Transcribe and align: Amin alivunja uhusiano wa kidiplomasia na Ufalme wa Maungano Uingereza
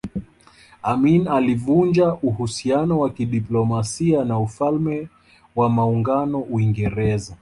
Amin 0.83 1.27
alivunja 1.27 2.13
uhusiano 2.15 2.99
wa 2.99 3.09
kidiplomasia 3.09 4.25
na 4.25 4.39
Ufalme 4.39 5.07
wa 5.55 5.69
Maungano 5.69 6.39
Uingereza 6.41 7.29